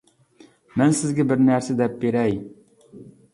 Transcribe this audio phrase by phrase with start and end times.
[0.81, 2.35] مەن سىزگە بىر نەرسە دەپ بېرەي.